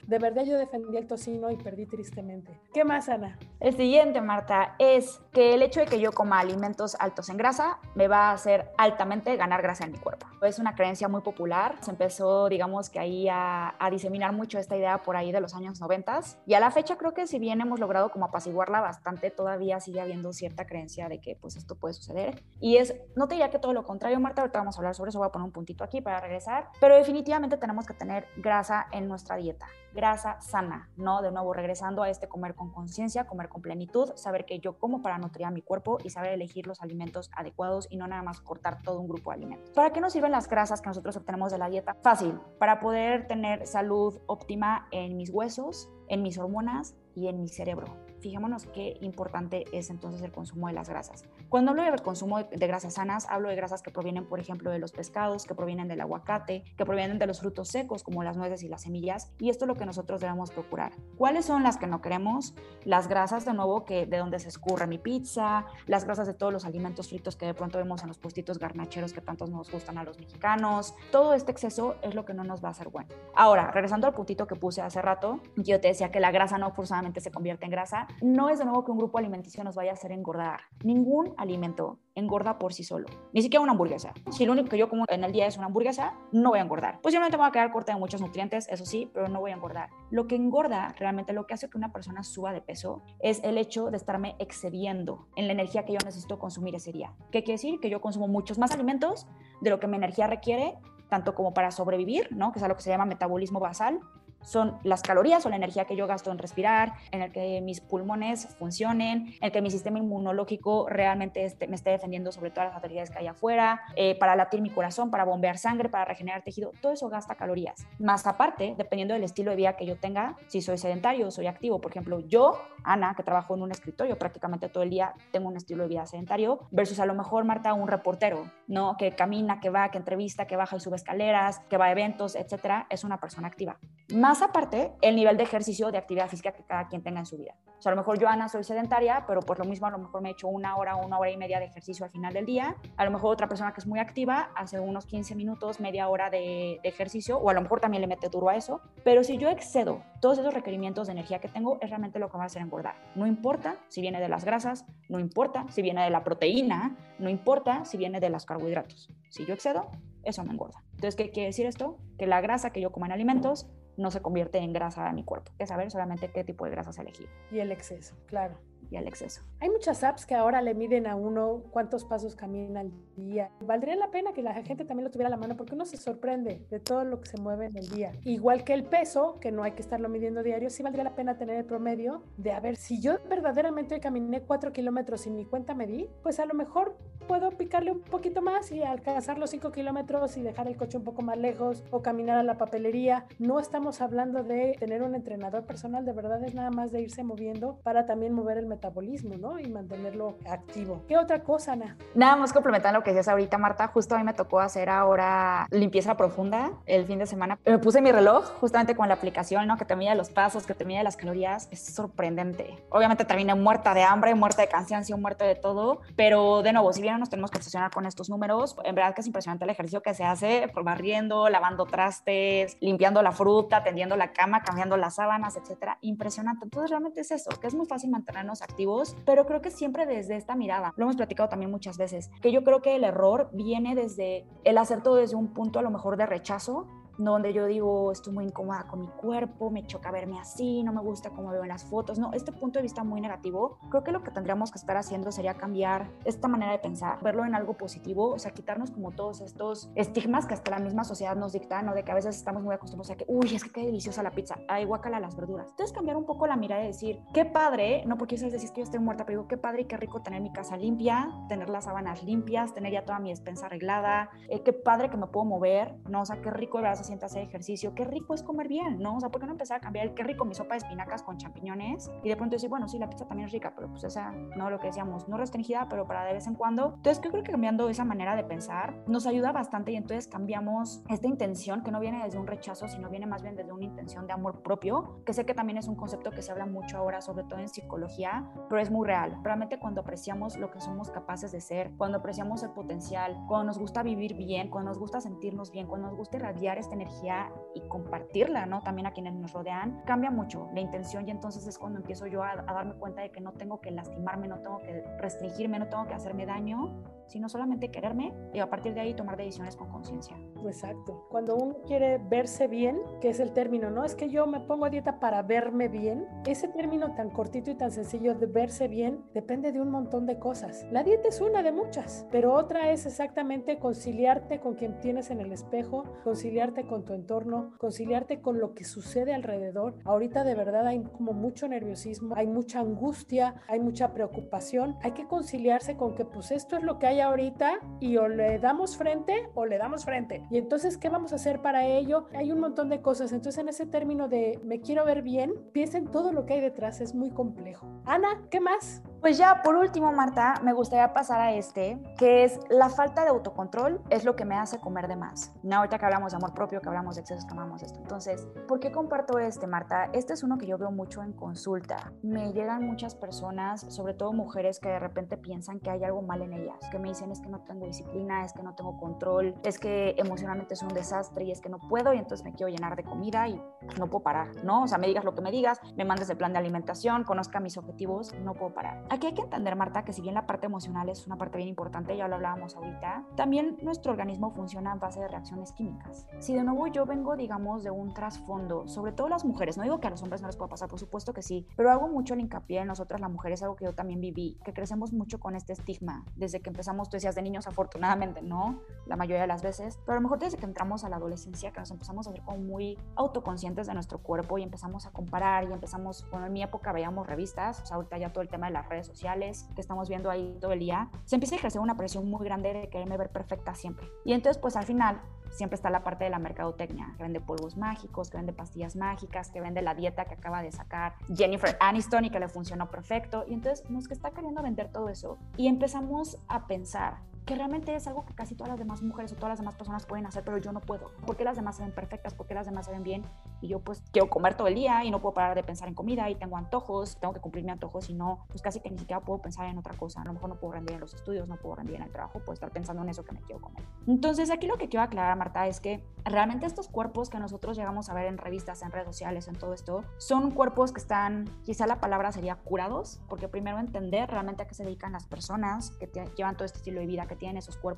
[0.08, 2.60] De verdad yo defendí el tocino y perdí tristemente.
[2.74, 3.40] ¿Qué más, Ana?
[3.60, 7.80] El siguiente, Marta, es que el hecho de que yo coma alimentos altos en grasa
[7.96, 10.28] me va a hacer altamente ganar grasa en mi cuerpo.
[10.42, 11.76] Es una creencia muy popular.
[11.82, 15.56] Se empezó, digamos que ahí a, a diseminar mucho esta idea por ahí de los
[15.56, 16.02] años 90
[16.46, 20.02] y a la fecha creo que si bien hemos logrado como apaciguarla bastante, todavía sigue
[20.02, 22.44] habiendo cierta creencia de que pues esto puede suceder.
[22.60, 25.10] Y es, no te diría que todo lo contrario, Marta, ahorita vamos a hablar sobre
[25.10, 28.88] eso, voy a poner un puntito aquí para regresar, pero definitivamente tenemos que tener grasa
[28.92, 31.22] en nuestra dieta grasa sana, ¿no?
[31.22, 35.02] De nuevo, regresando a este comer con conciencia, comer con plenitud, saber que yo como
[35.02, 38.42] para nutrir a mi cuerpo y saber elegir los alimentos adecuados y no nada más
[38.42, 39.72] cortar todo un grupo de alimentos.
[39.72, 41.96] ¿Para qué nos sirven las grasas que nosotros obtenemos de la dieta?
[42.02, 47.50] Fácil, para poder tener salud óptima en mis huesos, en mis hormonas y en mi
[47.50, 47.86] cerebro
[48.22, 51.26] fijémonos qué importante es entonces el consumo de las grasas.
[51.52, 54.80] Cuando hablo de consumo de, grasas sanas, hablo de grasas que provienen, por ejemplo, de
[54.80, 58.64] los pescados, que provienen del aguacate, que provienen de los frutos secos como las nueces
[58.64, 60.94] y las semillas, y esto es lo que nosotros debemos procurar.
[61.18, 62.56] ¿Cuáles son las que no queremos?
[62.86, 66.54] Las grasas, de nuevo, que de donde se escurre mi pizza, las grasas de todos
[66.54, 69.98] los alimentos fritos que de pronto vemos en los puestitos garnacheros que tantos nos gustan
[69.98, 70.96] a los mexicanos.
[71.12, 73.10] Todo este exceso es lo que no nos va a hacer bueno.
[73.36, 76.72] Ahora, regresando al puntito que puse hace rato, yo te decía que la grasa no
[76.72, 79.92] forzadamente se convierte en grasa no es de nuevo que un grupo alimenticio nos vaya
[79.92, 80.62] a hacer engordar.
[80.86, 83.08] Ningún alimento engorda por sí solo.
[83.34, 84.14] Ni siquiera una hamburguesa.
[84.32, 86.62] Si lo único que yo como en el día es una hamburguesa, no voy a
[86.62, 87.02] engordar.
[87.02, 89.56] Posiblemente me voy a quedar corta de muchos nutrientes, eso sí, pero no voy a
[89.56, 89.90] engordar.
[90.10, 93.58] Lo que engorda, realmente lo que hace que una persona suba de peso, es el
[93.58, 97.14] hecho de estarme excediendo en la energía que yo necesito consumir ese día.
[97.32, 97.80] ¿Qué quiere decir?
[97.80, 99.28] Que yo consumo muchos más alimentos
[99.62, 100.78] de lo que mi energía requiere
[101.10, 102.54] tanto como para sobrevivir, ¿no?
[102.54, 104.00] que es algo que se llama metabolismo basal,
[104.42, 107.82] son las calorías o la energía que yo gasto en respirar, en el que mis
[107.82, 112.70] pulmones funcionen, en el que mi sistema inmunológico realmente esté, me esté defendiendo sobre todas
[112.70, 116.44] las autoridades que hay afuera, eh, para latir mi corazón, para bombear sangre, para regenerar
[116.44, 117.86] tejido, todo eso gasta calorías.
[118.00, 121.48] Más aparte, dependiendo del estilo de vida que yo tenga, si soy sedentario o soy
[121.48, 125.48] activo, por ejemplo, yo, Ana, que trabajo en un escritorio prácticamente todo el día, tengo
[125.48, 128.96] un estilo de vida sedentario, versus a lo mejor Marta, un reportero, ¿no?
[128.98, 132.36] Que camina, que va, que entrevista, que baja y sube escaleras, que va a eventos,
[132.36, 133.78] etcétera, es una persona activa.
[134.14, 137.38] Más aparte, el nivel de ejercicio, de actividad física que cada quien tenga en su
[137.38, 137.56] vida.
[137.78, 139.98] O sea, a lo mejor yo, Ana, soy sedentaria, pero por lo mismo a lo
[139.98, 142.46] mejor me he hecho una hora, una hora y media de ejercicio al final del
[142.46, 142.76] día.
[142.98, 146.30] A lo mejor otra persona que es muy activa hace unos 15 minutos, media hora
[146.30, 148.82] de, ejercicio, o a lo mejor también le mete duro a eso.
[149.04, 152.38] Pero si yo excedo todos esos requerimientos de energía que tengo, es realmente lo que
[152.38, 152.96] va a hacer engordar.
[153.16, 157.30] No importa si viene de las grasas, no importa si viene de la proteína, no
[157.30, 159.10] importa si viene de los carbohidratos.
[159.30, 159.90] Si yo excedo,
[160.24, 160.84] eso me engorda.
[160.92, 161.98] Entonces, ¿qué quiere decir esto?
[162.20, 163.68] Que la grasa que yo como en alimentos
[164.02, 165.52] no se convierte en grasa de mi cuerpo.
[165.58, 167.30] que saber solamente qué tipo de grasas elegir.
[167.52, 169.42] Y el exceso, claro y al exceso.
[169.60, 173.52] Hay muchas apps que ahora le miden a uno cuántos pasos camina al día.
[173.62, 175.98] Valdría la pena que la gente también lo tuviera a la mano porque uno se
[175.98, 178.12] sorprende de todo lo que se mueve en el día.
[178.24, 181.38] Igual que el peso, que no hay que estarlo midiendo diario, sí valdría la pena
[181.38, 185.74] tener el promedio de a ver si yo verdaderamente caminé 4 kilómetros sin mi cuenta
[185.74, 190.38] medí, pues a lo mejor puedo picarle un poquito más y alcanzar los 5 kilómetros
[190.38, 193.26] y dejar el coche un poco más lejos o caminar a la papelería.
[193.40, 197.24] No estamos hablando de tener un entrenador personal, de verdad es nada más de irse
[197.24, 199.60] moviendo para también mover el metabolismo, ¿no?
[199.60, 201.04] Y mantenerlo activo.
[201.08, 201.98] ¿Qué otra cosa, Ana?
[202.16, 205.68] Nada más complementando lo que decías ahorita, Marta, justo a mí me tocó hacer ahora
[205.70, 207.60] limpieza profunda el fin de semana.
[207.66, 209.78] Me puse mi reloj justamente con la aplicación, ¿no?
[209.78, 211.68] Que te mide los pasos, que te mide las calorías.
[211.72, 212.84] Es sorprendente.
[212.90, 217.02] Obviamente terminé muerta de hambre, muerta de cansancio, muerta de todo, pero de nuevo, si
[217.02, 220.02] bien nos tenemos que obsesionar con estos números, en verdad que es impresionante el ejercicio
[220.02, 225.56] que se hace barriendo, lavando trastes, limpiando la fruta, tendiendo la cama, cambiando las sábanas,
[225.56, 225.98] etcétera.
[226.02, 226.66] Impresionante.
[226.66, 230.36] Entonces realmente es eso, que es muy fácil mantenernos activos, pero creo que siempre desde
[230.36, 230.94] esta mirada.
[230.96, 234.78] Lo hemos platicado también muchas veces, que yo creo que el error viene desde el
[234.78, 238.46] hacer todo desde un punto a lo mejor de rechazo donde yo digo, estoy muy
[238.46, 241.84] incómoda con mi cuerpo, me choca verme así, no me gusta cómo veo en las
[241.84, 242.20] fotos.
[242.20, 245.32] No, este punto de vista muy negativo, creo que lo que tendríamos que estar haciendo
[245.32, 249.42] sería cambiar esta manera de pensar, verlo en algo positivo, o sea, quitarnos como todos
[249.42, 251.94] estos estigmas que hasta la misma sociedad nos dicta, ¿no?
[251.94, 254.32] De que a veces estamos muy acostumbrados a que, uy, es que qué deliciosa la
[254.32, 255.70] pizza, ay, guácala las verduras.
[255.70, 258.82] Entonces cambiar un poco la mirada y decir, qué padre, no porque sabes decir que
[258.82, 261.70] yo estoy muerta, pero digo, qué padre y qué rico tener mi casa limpia, tener
[261.70, 265.46] las sábanas limpias, tener ya toda mi despensa arreglada, eh, qué padre que me puedo
[265.46, 266.22] mover, ¿no?
[266.22, 269.00] O sea, qué rico verdad se sienta a hacer ejercicio, qué rico es comer bien,
[269.00, 269.18] ¿no?
[269.18, 271.24] O sea, ¿por qué no empezar a cambiar el qué rico mi sopa de espinacas
[271.24, 272.10] con champiñones?
[272.24, 274.70] Y de pronto decir, bueno, sí, la pizza también es rica, pero pues esa, no
[274.70, 276.94] lo que decíamos, no restringida, pero para de vez en cuando.
[276.96, 281.04] Entonces, yo creo que cambiando esa manera de pensar nos ayuda bastante y entonces cambiamos
[281.10, 284.28] esta intención que no viene desde un rechazo, sino viene más bien desde una intención
[284.28, 287.22] de amor propio, que sé que también es un concepto que se habla mucho ahora,
[287.22, 289.38] sobre todo en psicología, pero es muy real.
[289.44, 293.80] Realmente cuando apreciamos lo que somos capaces de ser, cuando apreciamos el potencial, cuando nos
[293.80, 297.82] gusta vivir bien, cuando nos gusta sentirnos bien, cuando nos gusta irradiar esta energía y
[297.82, 298.82] compartirla, ¿no?
[298.82, 302.44] También a quienes nos rodean, cambia mucho la intención y entonces es cuando empiezo yo
[302.44, 305.88] a, a darme cuenta de que no tengo que lastimarme, no tengo que restringirme, no
[305.88, 307.02] tengo que hacerme daño,
[307.32, 310.36] sino solamente quererme y a partir de ahí tomar decisiones con conciencia.
[310.66, 311.28] Exacto.
[311.30, 314.04] Cuando uno quiere verse bien, que es el término, ¿no?
[314.04, 316.28] Es que yo me pongo a dieta para verme bien.
[316.46, 320.40] Ese término tan cortito y tan sencillo de verse bien depende de un montón de
[320.40, 320.86] cosas.
[320.92, 325.40] La dieta es una de muchas, pero otra es exactamente conciliarte con quien tienes en
[325.40, 329.96] el espejo, conciliarte con tu entorno, conciliarte con lo que sucede alrededor.
[330.04, 334.98] Ahorita de verdad hay como mucho nerviosismo, hay mucha angustia, hay mucha preocupación.
[335.02, 338.60] Hay que conciliarse con que pues esto es lo que hay ahorita y o le
[338.60, 340.44] damos frente o le damos frente.
[340.50, 342.26] Y entonces, ¿qué vamos a hacer para ello?
[342.34, 343.32] Hay un montón de cosas.
[343.32, 347.02] Entonces, en ese término de me quiero ver bien, piensen todo lo que hay detrás,
[347.02, 347.88] es muy complejo.
[348.06, 349.02] Ana, ¿qué más?
[349.22, 353.30] Pues ya, por último, Marta, me gustaría pasar a este, que es la falta de
[353.30, 355.54] autocontrol es lo que me hace comer de más.
[355.62, 358.00] No, ahorita que hablamos de amor propio, que hablamos de excesos, que amamos esto.
[358.00, 360.10] Entonces, ¿por qué comparto este, Marta?
[360.12, 362.12] Este es uno que yo veo mucho en consulta.
[362.24, 366.42] Me llegan muchas personas, sobre todo mujeres, que de repente piensan que hay algo mal
[366.42, 369.54] en ellas, que me dicen es que no tengo disciplina, es que no tengo control,
[369.64, 372.70] es que emocionalmente es un desastre y es que no puedo y entonces me quiero
[372.70, 373.62] llenar de comida y
[374.00, 374.82] no puedo parar, ¿no?
[374.82, 377.60] O sea, me digas lo que me digas, me mandes el plan de alimentación, conozca
[377.60, 379.11] mis objetivos, no puedo parar.
[379.12, 381.68] Aquí hay que entender, Marta, que si bien la parte emocional es una parte bien
[381.68, 386.28] importante, ya lo hablábamos ahorita, también nuestro organismo funciona en base de reacciones químicas.
[386.40, 390.00] Si de nuevo yo vengo, digamos, de un trasfondo, sobre todo las mujeres, no digo
[390.00, 392.36] que a los hombres no les pueda pasar, por supuesto que sí, pero hago mucho
[392.36, 395.58] el hincapié en nosotras las mujeres, algo que yo también viví, que crecemos mucho con
[395.58, 399.62] este estigma, desde que empezamos, tú decías, de niños, afortunadamente, no, la mayoría de las
[399.62, 402.32] veces, pero a lo mejor desde que entramos a la adolescencia, que nos empezamos a
[402.32, 406.54] ver como muy autoconscientes de nuestro cuerpo y empezamos a comparar y empezamos, bueno, en
[406.54, 409.68] mi época veíamos revistas, o sea, ahorita ya todo el tema de las redes sociales,
[409.76, 412.74] que estamos viendo ahí todo el día, se empieza a ejercer una presión muy grande
[412.74, 414.08] de quererme ver perfecta siempre.
[414.26, 417.78] Y entonces, pues al final, siempre está la parte de la mercadotecnia, que vende polvos
[417.78, 422.26] mágicos, que vende pastillas mágicas, que vende la dieta que acaba de sacar Jennifer Aniston
[422.26, 423.46] y que le funcionó perfecto.
[423.48, 425.38] Y entonces nos que está queriendo vender todo eso.
[425.58, 427.20] Y empezamos a pensar,
[427.52, 430.06] que realmente es algo que casi todas las demás mujeres o todas las demás personas
[430.06, 431.12] pueden hacer, pero yo no puedo.
[431.26, 432.34] porque las demás se ven perfectas?
[432.34, 433.26] porque las demás se ven bien?
[433.60, 435.94] Y yo pues quiero comer todo el día y no puedo parar de pensar en
[435.94, 438.98] comida y tengo antojos, tengo que cumplir mis antojos y no, pues casi que ni
[438.98, 440.22] siquiera puedo pensar en otra cosa.
[440.22, 442.40] A lo mejor no puedo rendir en los estudios, no puedo rendir en el trabajo,
[442.40, 443.84] puedo estar pensando en eso que me quiero comer.
[444.08, 448.08] Entonces aquí lo que quiero aclarar, Marta, es que realmente estos cuerpos que nosotros llegamos
[448.08, 451.86] a ver en revistas, en redes sociales, en todo esto, son cuerpos que están, quizá
[451.86, 456.10] la palabra sería curados, porque primero entender realmente a qué se dedican las personas que
[456.38, 457.92] llevan todo este estilo de vida, que tienen esos cuerpos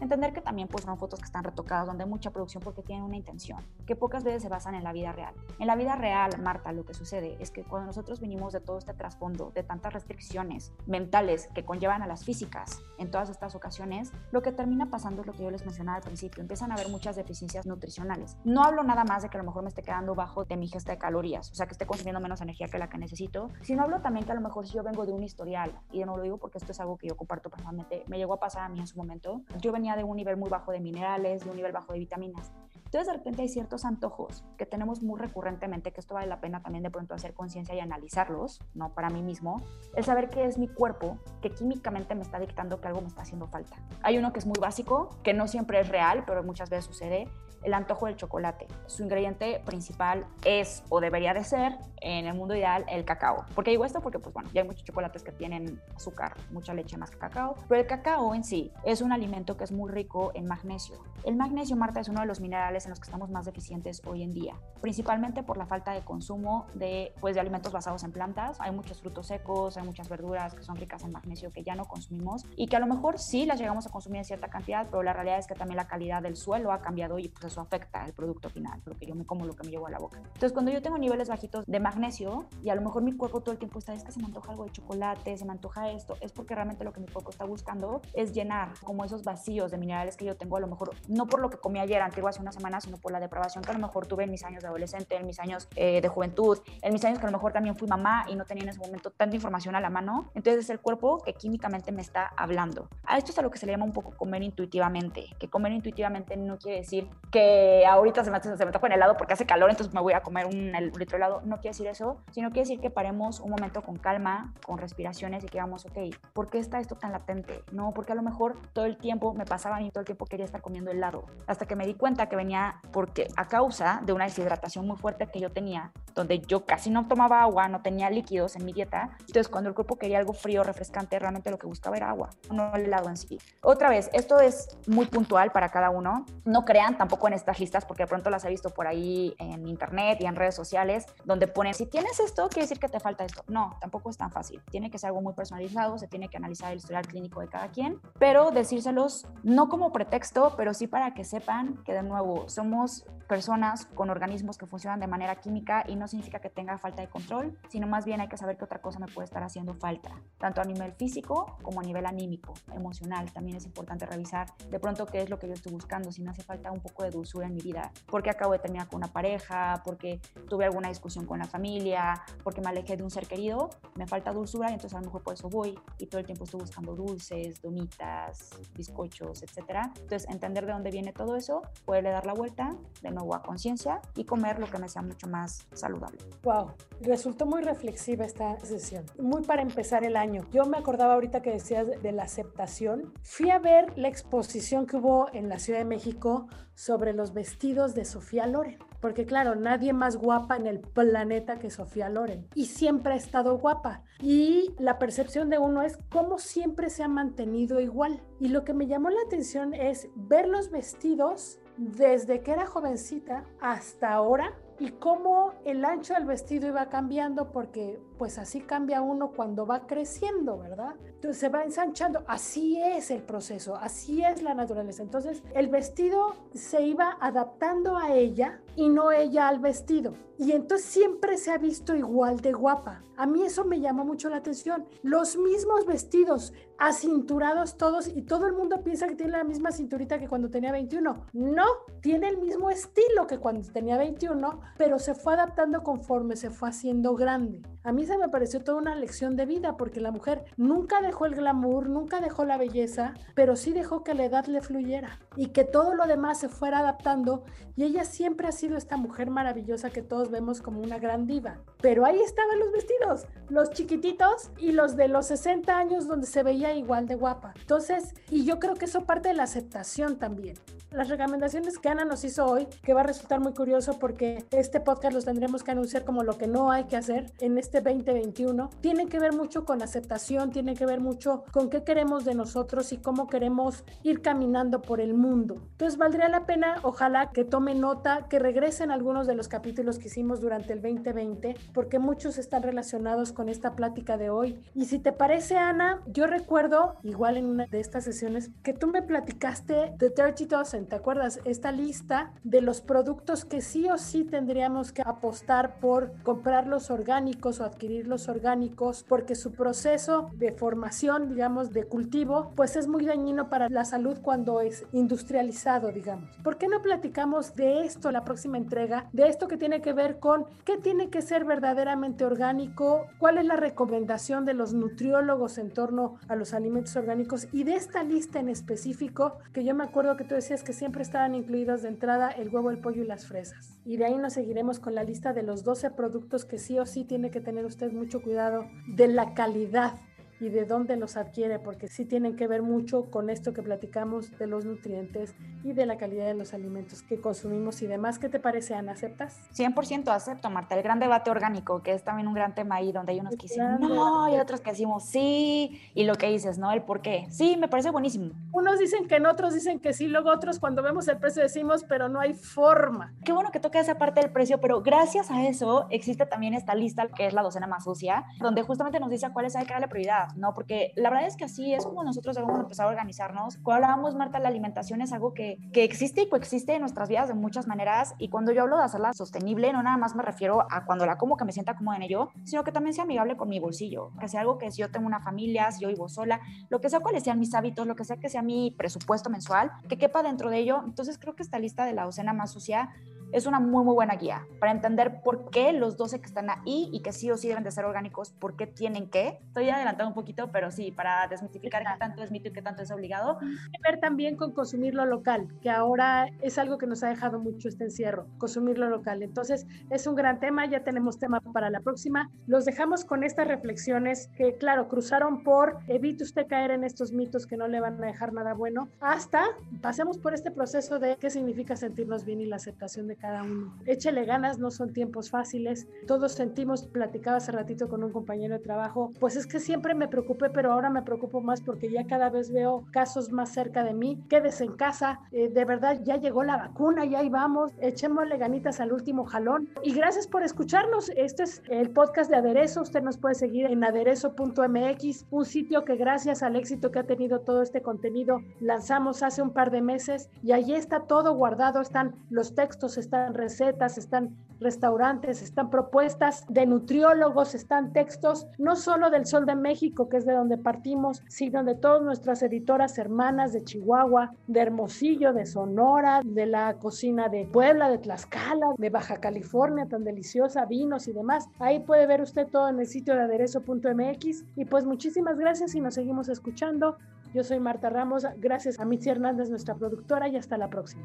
[0.00, 3.04] Entender que también pues son fotos que están retocadas, donde hay mucha producción porque tienen
[3.04, 5.34] una intención, que pocas veces se basan en la vida real.
[5.58, 8.78] En la vida real, Marta, lo que sucede es que cuando nosotros vinimos de todo
[8.78, 14.12] este trasfondo, de tantas restricciones mentales que conllevan a las físicas en todas estas ocasiones,
[14.32, 16.88] lo que termina pasando es lo que yo les mencionaba al principio, empiezan a haber
[16.88, 18.36] muchas deficiencias nutricionales.
[18.44, 20.68] No hablo nada más de que a lo mejor me esté quedando bajo de mi
[20.68, 23.82] gesta de calorías, o sea, que esté consumiendo menos energía que la que necesito, sino
[23.82, 26.22] hablo también que a lo mejor si yo vengo de un historial, y no lo
[26.22, 28.75] digo porque esto es algo que yo comparto personalmente, me llegó a pasar a mí
[28.80, 31.72] en su momento, yo venía de un nivel muy bajo de minerales, de un nivel
[31.72, 32.52] bajo de vitaminas.
[32.86, 36.62] Entonces de repente hay ciertos antojos que tenemos muy recurrentemente, que esto vale la pena
[36.62, 38.94] también de pronto hacer conciencia y analizarlos, ¿no?
[38.94, 39.60] Para mí mismo,
[39.96, 43.22] el saber qué es mi cuerpo, que químicamente me está dictando que algo me está
[43.22, 43.76] haciendo falta.
[44.02, 47.28] Hay uno que es muy básico, que no siempre es real, pero muchas veces sucede,
[47.66, 48.68] el antojo del chocolate.
[48.86, 53.44] Su ingrediente principal es o debería de ser, en el mundo ideal, el cacao.
[53.54, 54.00] ¿Por qué digo esto?
[54.00, 57.56] Porque pues bueno, ya hay muchos chocolates que tienen azúcar, mucha leche más que cacao,
[57.68, 60.96] pero el cacao en sí es un alimento que es muy rico en magnesio.
[61.24, 64.22] El magnesio, Marta, es uno de los minerales en los que estamos más deficientes hoy
[64.22, 68.60] en día, principalmente por la falta de consumo de, pues, de alimentos basados en plantas.
[68.60, 71.84] Hay muchos frutos secos, hay muchas verduras que son ricas en magnesio que ya no
[71.84, 75.02] consumimos y que a lo mejor sí las llegamos a consumir en cierta cantidad, pero
[75.02, 78.04] la realidad es que también la calidad del suelo ha cambiado y pues eso afecta
[78.04, 80.18] el producto final, lo que yo me como, lo que me llevo a la boca.
[80.18, 83.52] Entonces, cuando yo tengo niveles bajitos de magnesio y a lo mejor mi cuerpo todo
[83.52, 86.16] el tiempo está, es que se me antoja algo de chocolate, se me antoja esto,
[86.20, 89.78] es porque realmente lo que mi cuerpo está buscando es llenar como esos vacíos de
[89.78, 92.40] minerales que yo tengo a lo mejor, no por lo que comí ayer, antes hace
[92.40, 94.68] una semana sino por la depravación que a lo mejor tuve en mis años de
[94.68, 97.76] adolescente, en mis años eh, de juventud, en mis años que a lo mejor también
[97.76, 100.30] fui mamá y no tenía en ese momento tanta información a la mano.
[100.34, 102.88] Entonces es el cuerpo que químicamente me está hablando.
[103.04, 105.72] A esto es a lo que se le llama un poco comer intuitivamente, que comer
[105.72, 109.46] intuitivamente no quiere decir que ahorita se me, se me toca el helado porque hace
[109.46, 111.42] calor, entonces me voy a comer un, litro de helado.
[111.44, 115.44] No quiere decir eso, sino quiere decir que paremos un momento con calma, con respiraciones
[115.44, 115.98] y que digamos, ok,
[116.32, 117.62] ¿por qué está esto tan latente?
[117.72, 120.44] No, porque a lo mejor todo el tiempo me pasaba y todo el tiempo quería
[120.44, 121.26] estar comiendo helado.
[121.46, 125.26] Hasta que me di cuenta que venía porque a causa de una deshidratación muy fuerte
[125.26, 129.10] que yo tenía, donde yo casi no tomaba agua, no tenía líquidos en mi dieta.
[129.20, 132.74] Entonces, cuando el cuerpo quería algo frío, refrescante, realmente lo que buscaba era agua, no
[132.74, 133.38] el helado en sí.
[133.62, 136.24] Otra vez, esto es muy puntual para cada uno.
[136.44, 139.66] No crean tampoco en estas listas, porque de pronto las he visto por ahí en
[139.66, 143.24] internet y en redes sociales, donde ponen, si tienes esto, quiere decir que te falta
[143.24, 143.42] esto.
[143.48, 144.62] No, tampoco es tan fácil.
[144.70, 147.68] Tiene que ser algo muy personalizado, se tiene que analizar el historial clínico de cada
[147.68, 153.04] quien, pero decírselos no como pretexto, pero sí para que sepan que de nuevo somos
[153.26, 157.08] personas con organismos que funcionan de manera química y no significa que tenga falta de
[157.08, 160.22] control, sino más bien hay que saber que otra cosa me puede estar haciendo falta,
[160.38, 163.30] tanto a nivel físico como a nivel anímico, emocional.
[163.32, 166.30] También es importante revisar de pronto qué es lo que yo estoy buscando, si me
[166.30, 169.12] hace falta un poco de dulzura en mi vida, porque acabo de terminar con una
[169.12, 173.70] pareja, porque tuve alguna discusión con la familia, porque me alejé de un ser querido,
[173.96, 176.44] me falta dulzura y entonces a lo mejor por eso voy y todo el tiempo
[176.44, 178.25] estoy buscando dulces, donitas,
[178.74, 179.92] bizcochos, etcétera.
[180.00, 182.70] Entonces entender de dónde viene todo eso, poderle dar la vuelta
[183.02, 186.18] de nuevo a conciencia y comer lo que me sea mucho más saludable.
[186.42, 190.42] Wow, resultó muy reflexiva esta sesión, muy para empezar el año.
[190.52, 193.12] Yo me acordaba ahorita que decías de la aceptación.
[193.22, 197.94] Fui a ver la exposición que hubo en la Ciudad de México sobre los vestidos
[197.94, 202.66] de Sofía Loren, porque claro, nadie más guapa en el planeta que Sofía Loren y
[202.66, 204.02] siempre ha estado guapa.
[204.20, 208.20] Y la percepción de uno es cómo siempre se ha mantenido igual.
[208.40, 213.44] Y lo que me llamó la atención es ver los vestidos desde que era jovencita
[213.60, 219.32] hasta ahora y cómo el ancho del vestido iba cambiando porque pues así cambia uno
[219.32, 220.94] cuando va creciendo, ¿verdad?
[221.06, 225.02] Entonces se va ensanchando, así es el proceso, así es la naturaleza.
[225.02, 230.14] Entonces el vestido se iba adaptando a ella y no ella al vestido.
[230.38, 233.02] Y entonces siempre se ha visto igual de guapa.
[233.16, 234.86] A mí eso me llamó mucho la atención.
[235.02, 240.18] Los mismos vestidos, acinturados todos, y todo el mundo piensa que tiene la misma cinturita
[240.18, 241.26] que cuando tenía 21.
[241.32, 241.64] No,
[242.02, 246.68] tiene el mismo estilo que cuando tenía 21, pero se fue adaptando conforme se fue
[246.68, 247.62] haciendo grande.
[247.82, 251.24] A mí se me pareció toda una lección de vida, porque la mujer nunca dejó
[251.24, 255.48] el glamour, nunca dejó la belleza, pero sí dejó que la edad le fluyera y
[255.48, 257.44] que todo lo demás se fuera adaptando.
[257.76, 261.58] Y ella siempre ha esta mujer maravillosa que todos vemos como una gran diva.
[261.80, 266.42] Pero ahí estaban los vestidos, los chiquititos y los de los 60 años donde se
[266.42, 267.54] veía igual de guapa.
[267.60, 270.56] Entonces, y yo creo que eso parte de la aceptación también.
[270.92, 274.80] Las recomendaciones que Ana nos hizo hoy, que va a resultar muy curioso porque este
[274.80, 278.70] podcast los tendremos que anunciar como lo que no hay que hacer en este 2021,
[278.80, 282.92] tienen que ver mucho con aceptación, tienen que ver mucho con qué queremos de nosotros
[282.92, 285.56] y cómo queremos ir caminando por el mundo.
[285.72, 290.06] Entonces, valdría la pena, ojalá que tomen nota, que regresen algunos de los capítulos que
[290.06, 294.60] hicimos durante el 2020, porque muchos están relacionados con esta plática de hoy.
[294.74, 298.86] Y si te parece, Ana, yo recuerdo, igual en una de estas sesiones, que tú
[298.86, 301.40] me platicaste de 30 Dozen, ¿te acuerdas?
[301.44, 306.90] Esta lista de los productos que sí o sí tendríamos que apostar por comprar los
[306.90, 312.86] orgánicos o adquirir los orgánicos, porque su proceso de formación, digamos, de cultivo, pues es
[312.86, 316.28] muy dañino para la salud cuando es industrializado, digamos.
[316.42, 319.08] ¿Por qué no platicamos de esto la próxima entrega?
[319.12, 323.46] De esto que tiene que ver con qué tiene que ser verdaderamente orgánico, cuál es
[323.46, 328.40] la recomendación de los nutriólogos en torno a los alimentos orgánicos y de esta lista
[328.40, 332.28] en específico, que yo me acuerdo que tú decías que siempre estaban incluidos de entrada
[332.30, 333.78] el huevo, el pollo y las fresas.
[333.84, 336.84] Y de ahí nos seguiremos con la lista de los 12 productos que sí o
[336.84, 339.94] sí tiene que tener usted mucho cuidado de la calidad
[340.40, 344.36] y de dónde los adquiere, porque sí tienen que ver mucho con esto que platicamos
[344.38, 348.18] de los nutrientes y de la calidad de los alimentos que consumimos y demás.
[348.18, 348.92] ¿Qué te parece, Ana?
[348.92, 349.40] ¿Aceptas?
[349.54, 350.76] 100% acepto, Marta.
[350.76, 353.42] El gran debate orgánico, que es también un gran tema ahí, donde hay unos que
[353.42, 356.70] dicen no y otros que decimos sí, y lo que dices, ¿no?
[356.72, 357.26] El por qué.
[357.30, 358.32] Sí, me parece buenísimo.
[358.52, 361.84] Unos dicen que no, otros dicen que sí, luego otros cuando vemos el precio decimos,
[361.88, 363.14] pero no hay forma.
[363.24, 366.74] Qué bueno que toca esa parte del precio, pero gracias a eso existe también esta
[366.74, 369.72] lista que es la docena más sucia, donde justamente nos dice a cuáles hay que
[369.72, 370.25] darle prioridad.
[370.36, 370.54] ¿No?
[370.54, 373.58] Porque la verdad es que así es como nosotros debemos empezar a organizarnos.
[373.58, 377.28] Cuando hablábamos, Marta, la alimentación es algo que que, existe y coexiste en nuestras vidas
[377.28, 378.14] de muchas maneras.
[378.18, 381.16] Y cuando yo hablo de hacerla sostenible, no nada más me refiero a cuando la
[381.18, 384.12] como que me sienta cómoda en ello, sino que también sea amigable con mi bolsillo.
[384.18, 386.90] Que sea algo que si yo tengo una familia, si yo vivo sola, lo que
[386.90, 390.22] sea cuáles sean mis hábitos, lo que sea que sea mi presupuesto mensual, que quepa
[390.22, 390.82] dentro de ello.
[390.84, 392.90] Entonces creo que esta lista de la docena más sucia
[393.32, 396.88] es una muy, muy buena guía para entender por qué los 12 que están ahí
[396.92, 399.38] y que sí o sí deben de ser orgánicos, por qué tienen que.
[399.48, 402.82] Estoy adelantando un poquito, pero sí, para desmitificar qué tanto es mito y qué tanto
[402.82, 403.38] es obligado.
[403.38, 407.38] Que ver también con consumir lo local, que ahora es algo que nos ha dejado
[407.38, 409.22] mucho este encierro, consumir lo local.
[409.22, 412.30] Entonces, es un gran tema, ya tenemos tema para la próxima.
[412.46, 417.46] Los dejamos con estas reflexiones que, claro, cruzaron por evite usted caer en estos mitos
[417.46, 419.42] que no le van a dejar nada bueno, hasta
[419.80, 423.74] pasemos por este proceso de qué significa sentirnos bien y la aceptación de cada uno.
[423.86, 425.86] Échele ganas, no son tiempos fáciles.
[426.06, 430.08] Todos sentimos, platicaba hace ratito con un compañero de trabajo, pues es que siempre me
[430.08, 433.94] preocupé, pero ahora me preocupo más porque ya cada vez veo casos más cerca de
[433.94, 434.22] mí.
[434.28, 438.80] Quédese en casa, eh, de verdad ya llegó la vacuna, ya ahí vamos, echémosle ganitas
[438.80, 439.68] al último jalón.
[439.82, 441.10] Y gracias por escucharnos.
[441.16, 442.82] Este es el podcast de Aderezo.
[442.82, 447.40] Usted nos puede seguir en aderezo.mx, un sitio que gracias al éxito que ha tenido
[447.40, 452.14] todo este contenido lanzamos hace un par de meses y allí está todo guardado, están
[452.30, 459.26] los textos, están recetas, están restaurantes, están propuestas de nutriólogos, están textos no solo del
[459.26, 463.64] Sol de México, que es de donde partimos, sino de todas nuestras editoras hermanas de
[463.64, 469.86] Chihuahua, de Hermosillo, de Sonora, de la cocina de Puebla, de Tlaxcala, de Baja California,
[469.86, 471.48] tan deliciosa, vinos y demás.
[471.58, 475.80] Ahí puede ver usted todo en el sitio de aderezo.mx y pues muchísimas gracias y
[475.80, 476.96] nos seguimos escuchando.
[477.34, 481.04] Yo soy Marta Ramos, gracias a Mitzi Hernández, nuestra productora, y hasta la próxima.